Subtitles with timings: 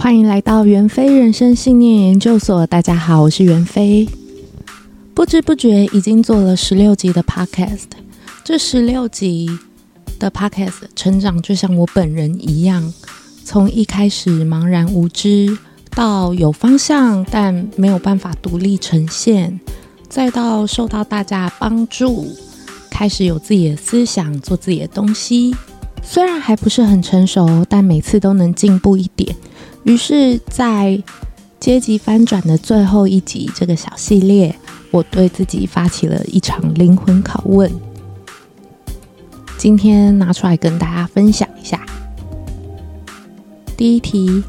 [0.00, 2.64] 欢迎来到袁飞人生信念研究所。
[2.68, 4.08] 大家好，我是袁飞。
[5.12, 7.88] 不知不觉已经做了十六集的 Podcast。
[8.44, 9.50] 这十六集
[10.20, 12.94] 的 Podcast 成长，就像我本人一样，
[13.44, 15.58] 从一开始茫然无知，
[15.90, 19.58] 到有方向但没有办法独立呈现，
[20.08, 22.28] 再到受到大家帮助，
[22.88, 25.56] 开始有自己的思想，做自己的东西。
[26.04, 29.34] 虽然还不是很成熟，但每次都能进步一点。
[29.84, 31.02] 于是，在
[31.58, 34.54] 阶级翻转的最后一集这个小系列，
[34.90, 37.70] 我对自己发起了一场灵魂拷问。
[39.56, 41.84] 今天拿出来跟大家分享一下。
[43.76, 44.42] 第一题：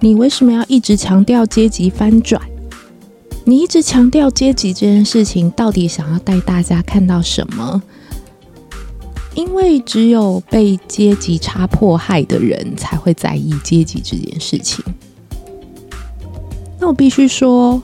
[0.00, 2.40] 你为什么要一直强调阶级翻转？
[3.44, 7.82] 你一直强调阶级这件事情，到底想要带大家看到什么？
[9.34, 14.84] 因为只有被阶级差迫害的人才会在意阶级这件事情。
[16.78, 17.82] 那我必须说，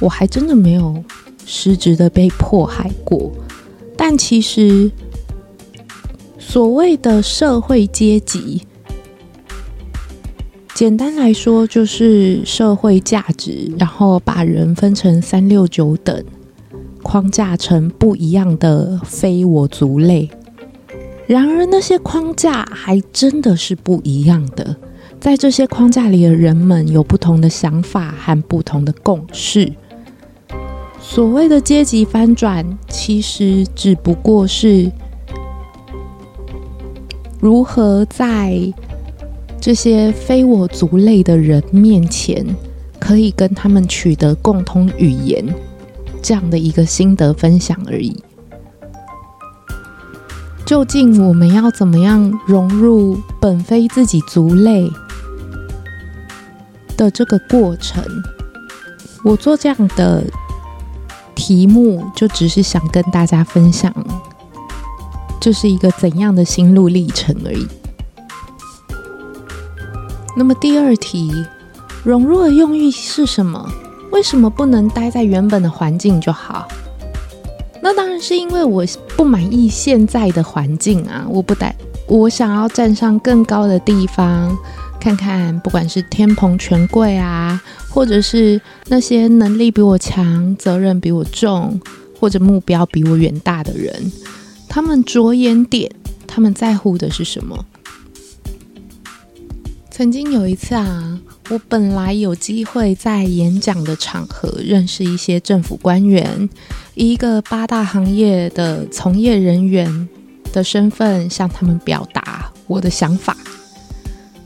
[0.00, 1.02] 我还真的没有
[1.46, 3.30] 实质的被迫害过。
[3.96, 4.90] 但其实，
[6.38, 8.62] 所谓的社会阶级，
[10.74, 16.24] 简单来说就是社会价值，然后把人分成三六九等，
[17.02, 20.28] 框架成不一样的非我族类。
[21.30, 24.74] 然而，那些框架还真的是不一样的。
[25.20, 29.72] 在这些框架里的人们有不同的想法和不同的共识。
[31.00, 34.90] 所谓的阶级翻转，其实只不过是
[37.38, 38.74] 如何在
[39.60, 42.44] 这些非我族类的人面前，
[42.98, 45.46] 可以跟他们取得共通语言，
[46.20, 48.20] 这样的一个心得分享而已。
[50.70, 54.88] 究竟我们要怎么样融入本非自己族类
[56.96, 58.04] 的这个过程？
[59.24, 60.22] 我做这样的
[61.34, 63.92] 题目，就只是想跟大家分享，
[65.40, 67.66] 这是一个怎样的心路历程而已。
[70.36, 71.32] 那么第二题，
[72.04, 73.68] 融入的用意是什么？
[74.12, 76.68] 为什么不能待在原本的环境就好？
[77.82, 78.84] 那当然是因为我
[79.16, 81.26] 不满意现在的环境啊！
[81.28, 81.74] 我不待，
[82.06, 84.56] 我想要站上更高的地方，
[85.00, 91.80] 看看不管是天蓬权贵啊，或者是那些能力比我强、责任比我重，
[92.18, 94.12] 或者目标比我远大的人，
[94.68, 95.90] 他们着眼点，
[96.26, 97.64] 他们在乎的是什么？
[99.90, 101.19] 曾经有一次啊，
[101.50, 106.48] 我本来有机会在演讲的场合认识一些政府官员。
[106.94, 110.08] 以一个八大行业的从业人员
[110.52, 113.36] 的身份向他们表达我的想法，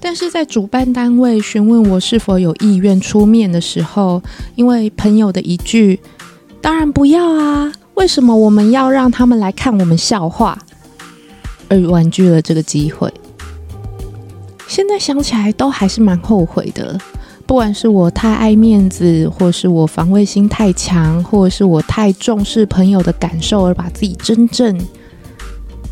[0.00, 4.22] 但是在主办单位询问我是否有意愿出面的时候，
[4.54, 6.00] 因为朋友的一句
[6.62, 10.58] “当然不要啊，为什么我们要让他们来看我们笑话”，
[11.68, 13.12] 而婉拒了这个机会。
[14.74, 17.00] 现在想起来都还是蛮后悔的。
[17.46, 24.76] 不管是我太爱面子，或是我防卫心太强，或是我太重视朋友的感受，而把自己真正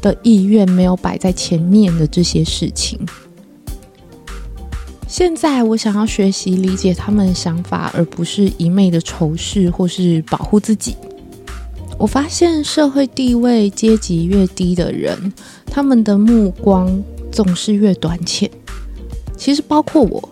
[0.01, 2.99] 的意愿没有摆在前面的这些事情，
[5.07, 10.97] 现在我想要学习理解他们的想法，而不是一昧的仇视或是保护自己。
[11.97, 15.33] 我发现社会地位阶级越低的人，
[15.67, 17.01] 他们的目光
[17.31, 18.51] 总是越短浅。
[19.37, 20.29] 其实包括我。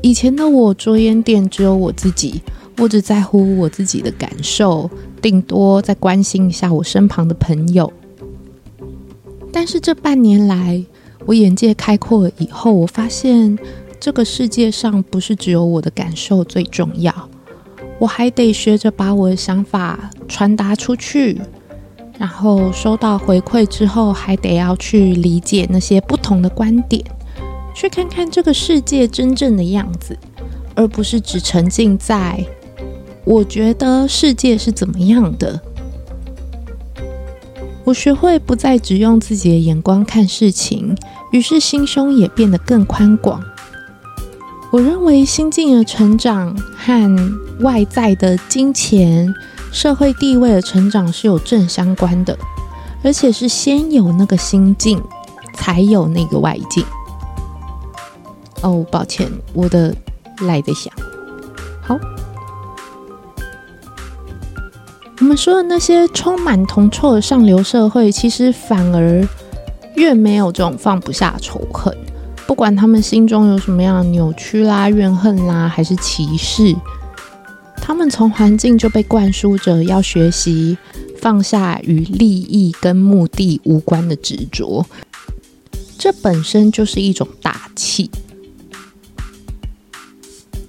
[0.00, 2.42] 以前的我着眼点只有我自己，
[2.78, 7.92] 我只在乎我自己的感受，顶多再关心一下我身旁的朋友。
[9.52, 10.82] 但是这半年来，
[11.26, 13.56] 我眼界开阔了以后，我发现
[14.00, 17.28] 这个世界上不是只有我的感受最重要，
[18.00, 21.40] 我还得学着把我的想法传达出去，
[22.18, 27.04] 然后收到回馈之后，还得要去理解那些不同的观点。
[27.74, 30.16] 去看看这个世界真正的样子，
[30.74, 32.44] 而不是只沉浸在
[33.24, 35.60] 我觉得世界是怎么样的。
[37.84, 40.96] 我学会不再只用自己的眼光看事情，
[41.32, 43.42] 于是心胸也变得更宽广。
[44.70, 49.34] 我认为心境的成长和外在的金钱、
[49.72, 52.38] 社会地位的成长是有正相关的，
[53.02, 55.02] 而且是先有那个心境，
[55.54, 56.84] 才有那个外境。
[58.62, 59.94] 哦，抱歉，我的
[60.40, 60.92] 赖在响。
[61.82, 61.98] 好，
[65.18, 69.26] 我们说的那些充满铜臭的上流社会，其实反而
[69.96, 71.96] 越没有这种放不下仇恨。
[72.46, 76.74] 不管他们心中有什么样的扭曲啦、怨恨啦，还是歧视，
[77.76, 80.76] 他们从环境就被灌输着要学习
[81.18, 84.84] 放下与利益跟目的无关的执着，
[85.98, 88.10] 这本身就是一种大气。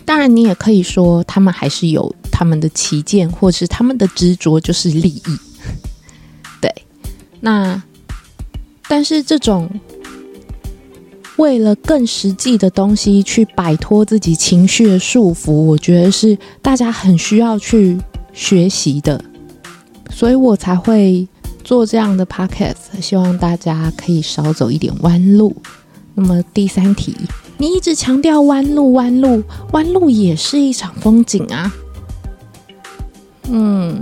[0.05, 5.37] 当然，你也可以说他们还是有他们的旗舰，或是他们的执着就是利益。
[6.61, 6.73] 对，
[7.41, 7.81] 那
[8.87, 9.69] 但是这种。
[11.37, 17.97] 为了更实际的东西去摆脱自己情绪的束缚，我觉得是大家很需要去
[18.33, 19.19] 学习的，
[20.11, 21.27] 所以我才会
[21.63, 25.55] 做这样的 pocket，希望大家可以少走一点弯路。
[26.13, 27.15] 那么第三题，
[27.63, 31.73] 你一直强调弯路，弯路，弯路也是一场风景啊。
[33.47, 33.97] 嗯，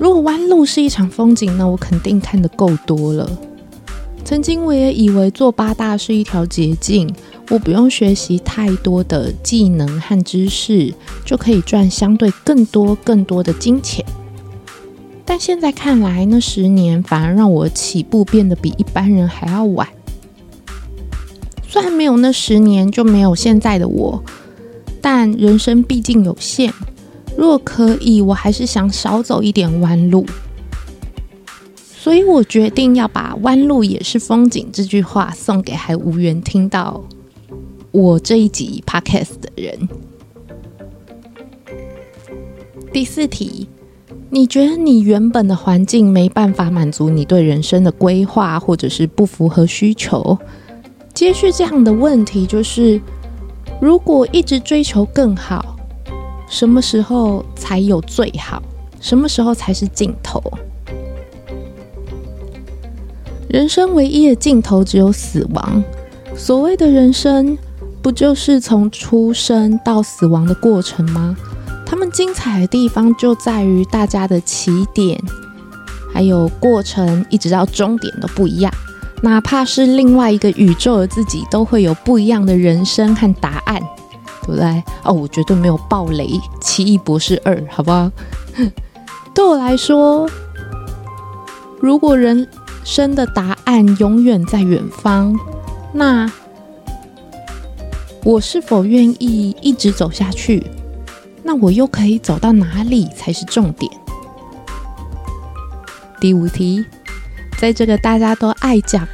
[0.00, 3.30] 如果弯路是一场风景，那我肯定看得够多了。
[4.24, 7.08] 曾经我也以为做八大是一条捷径，
[7.50, 10.92] 我不用学习太多的技能和知识，
[11.24, 14.04] 就可以赚相对更多更多的金钱。
[15.24, 19.86] 但现在看来，那十年反而让我起步变得比一般人还要晚。
[21.68, 24.22] 虽然没有那十年，就没有现在的我，
[25.00, 26.72] 但人生毕竟有限，
[27.36, 30.24] 如果可以，我还是想少走一点弯路。
[31.78, 37.02] 所以我决定要把“弯路也是风景”这句话送给还无缘听到
[37.90, 39.88] 我这一集 podcast 的人。
[42.92, 43.68] 第四题，
[44.30, 50.38] 你觉得你原本的环境没办法满足你对人生的规划，或者是不符合需求？
[51.16, 53.00] 接续这样的问题就是：
[53.80, 55.74] 如果一直追求更好，
[56.46, 58.62] 什么时候才有最好？
[59.00, 60.42] 什么时候才是尽头？
[63.48, 65.82] 人生唯一的尽头只有死亡。
[66.36, 67.56] 所谓的人生，
[68.02, 71.34] 不就是从出生到死亡的过程吗？
[71.86, 75.18] 他们精彩的地方就在于大家的起点，
[76.12, 78.70] 还有过程，一直到终点都不一样。
[79.22, 83.80] 哪怕是另外一个宇宙的自己，都会有不一样的人生和答案，
[84.42, 84.84] 对不对？
[85.04, 86.26] 哦，我绝对没有爆雷
[86.60, 88.10] 《奇异博士二》，好不好？
[89.34, 90.28] 对我来说，
[91.80, 92.46] 如果人
[92.84, 95.38] 生的答案永远在远方，
[95.92, 96.30] 那
[98.22, 100.64] 我是否愿意一直走下去？
[101.42, 103.90] 那我又可以走到哪里才是重点？
[106.20, 106.84] 第五题，
[107.58, 109.08] 在这个大家都爱讲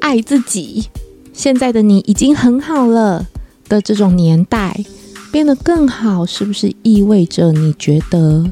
[0.00, 0.88] 爱自己，
[1.32, 3.26] 现在的你已经很好了
[3.68, 4.84] 的这种年代，
[5.30, 8.50] 变得更好，是不是意味着你觉得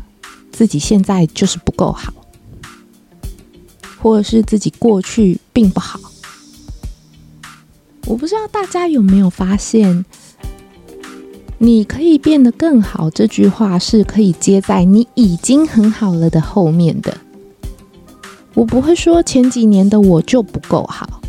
[0.53, 2.13] 自己现在就是不够好？
[3.99, 5.99] 或者是自己过去并不好，
[8.05, 10.05] 我不知道大家有没有发现，
[11.59, 17.17] 你可以变得更好这句话是可以接在你已经很好了的后面的。
[18.57, 21.21] 我不会说前几年的我就不够好，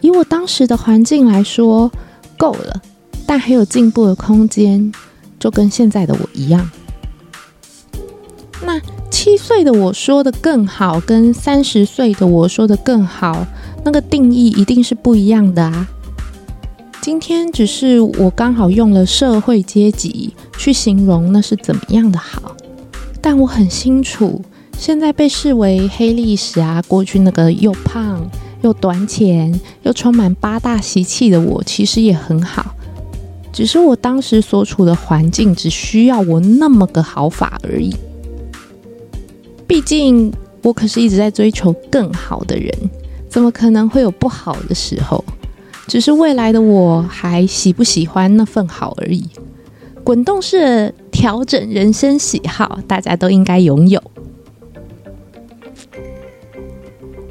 [0.00, 1.90] 以我当时的环境来说
[2.38, 2.80] 够了，
[3.26, 4.90] 但还有进步的空间，
[5.38, 6.70] 就跟现在的我一样。
[8.64, 8.80] 那。
[9.08, 13.44] 七岁的我说的更好，跟三十岁的我说的更好，
[13.82, 15.88] 那个定义一定是不一样的啊。
[17.00, 22.54] 今天只是我刚好用了社会阶级去形容那是怎么样的好，
[23.20, 24.42] 但我很清楚，
[24.78, 28.24] 现在被视为黑历史啊，过去那个又胖
[28.62, 29.52] 又短浅
[29.82, 32.74] 又充满八大习气的我，其实也很好，
[33.52, 37.94] 只是我当时所处的环境只需要我那么个好法而已。
[39.66, 42.72] 毕竟我可是一直在追求更好的人，
[43.28, 45.24] 怎么可能会有不好的时候？
[45.88, 49.24] 只是未来的我还喜不喜欢那份好而已。
[50.04, 54.00] 滚动式调整人生喜好，大家都应该拥有。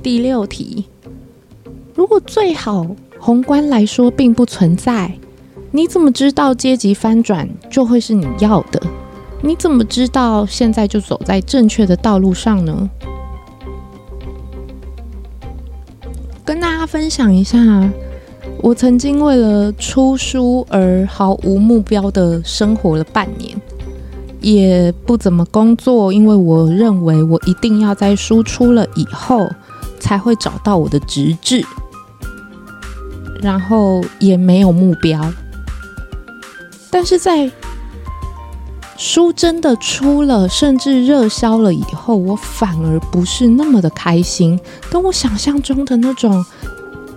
[0.05, 0.85] 第六题：
[1.95, 2.85] 如果最好
[3.17, 5.11] 宏观来说并不存在，
[5.71, 8.79] 你怎么知道阶级翻转就会是你要的？
[9.41, 12.87] 你怎么知道现在就走在正确的道路上呢？
[16.45, 17.57] 跟大家分享一下，
[18.61, 23.59] 我曾经为了出书而毫无目标的生活了半年，
[24.39, 29.49] 也不怎么工作，因为我认为我一定要在书出了以后
[29.99, 31.65] 才会找到我的直至，
[33.41, 35.31] 然后也没有目标，
[36.89, 37.51] 但是在
[38.97, 44.59] 书真的出了，甚至热销了以后，我反而不是那么的开心，
[44.89, 46.45] 跟我想象中的那种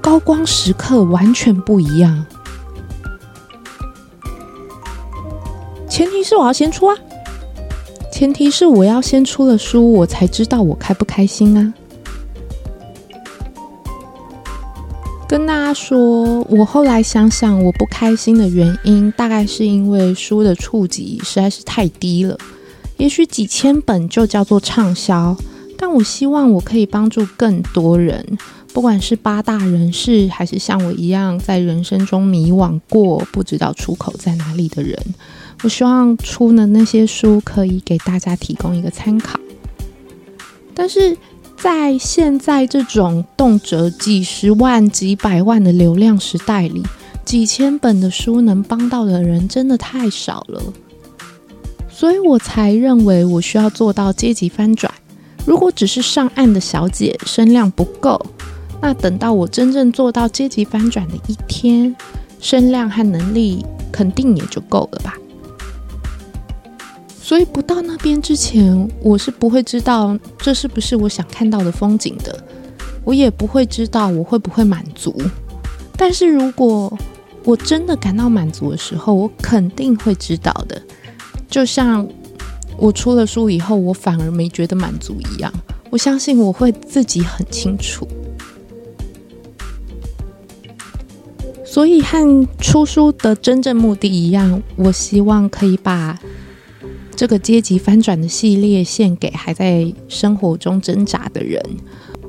[0.00, 2.26] 高光时刻完全不一样。
[5.88, 6.97] 前提是我要先出啊，
[8.12, 11.73] 前提是我要先出了书，我才知道我开不开心啊。
[15.28, 22.35] 跟大家说，我后来想想，我不开心的原因，大概是因为书的触及实在是太低了。
[22.97, 25.37] 也许几千本就叫做畅销，
[25.76, 28.25] 但我希望我可以帮助更多人，
[28.73, 34.99] 不管是八大人士，还是像我一样在人生中迷惘过、不知道出口在哪里的人。
[35.62, 39.38] 我希望出的那些书可以给大家提供一个参考，
[40.73, 41.14] 但是。
[41.61, 46.85] 在现在这种动辄几十万、几百万的流量时代里，
[47.25, 50.62] 几千本的书能帮到的人真的太少了，
[51.91, 54.93] 所以我才认为我需要做到阶级翻转。
[55.45, 58.25] 如果只是上岸的小姐声量不够，
[58.81, 61.95] 那等到我真正做到阶级翻转的一天，
[62.41, 65.15] 声量和能力肯定也就够了吧。
[67.28, 72.42] 所以不到那边之前，我是不会知道这是不是我想看到的风景的，
[73.04, 75.14] 我也不会知道我会不会满足。
[75.94, 76.90] 但是如果
[77.44, 80.80] 我真的感到满足的时候，我肯定会知道的。
[81.50, 82.08] 就像
[82.78, 85.52] 我出了书以后，我反而没觉得满足一样。
[85.90, 88.08] 我相信我会自己很清楚。
[91.62, 96.18] 所以和出书的真正目的一样，我希望可以把。
[97.19, 101.61] 这个阶级翻转的系列献给还在生活中挣扎的人，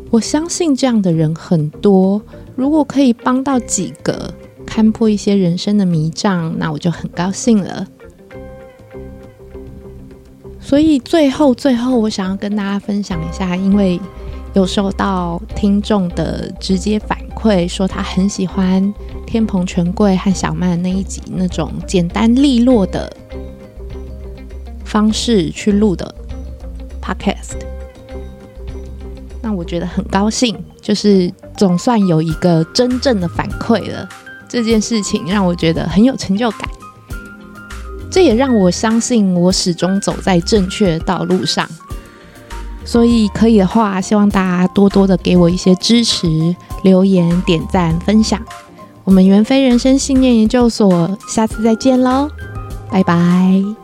[0.10, 2.20] 我相信这样的人很多。
[2.56, 4.34] 如果可以帮到几个，
[4.66, 7.86] 看破一些人生的迷障，那我就很高兴了。
[10.60, 14.02] 所以最后最后，我想要跟大家分享一下，因为
[14.56, 18.92] 有收到听众的直接反馈，说他很喜欢
[19.28, 23.16] 天蓬权贵和小曼那一集那种简单利落的。
[24.90, 26.14] 方式去录的
[27.00, 27.58] podcast，
[29.42, 34.10] 那我觉得很高兴，就是总算有一个真正的反馈了。
[34.50, 36.68] 这件事情让我觉得很有成就感，
[38.10, 41.70] 这也让我相信我始终走在正确的道路上。
[42.84, 48.42] 所以可以的话，希望大家多多的给我一些支持，留言、点赞、分享。
[49.04, 52.28] 我们袁飞人生信念研究所，下次再见喽，
[52.92, 53.79] 拜拜。